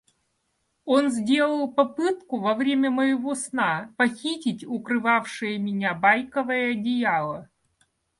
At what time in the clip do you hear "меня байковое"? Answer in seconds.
5.59-6.71